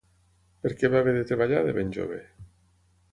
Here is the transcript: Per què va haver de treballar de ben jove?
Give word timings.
Per 0.63 0.71
què 0.79 0.89
va 0.93 1.01
haver 1.05 1.13
de 1.17 1.21
treballar 1.31 1.61
de 1.67 1.75
ben 1.81 1.93
jove? 1.99 2.19